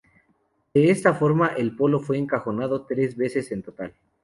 [0.73, 3.93] De esta forma, el polo fue encajonado tres veces en total.